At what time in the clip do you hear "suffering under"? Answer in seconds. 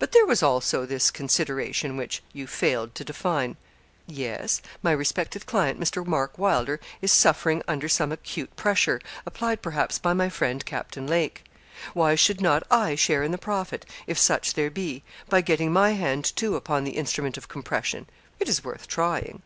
7.12-7.88